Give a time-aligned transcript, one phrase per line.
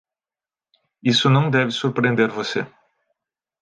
[1.03, 2.65] Isso não deve surpreender você.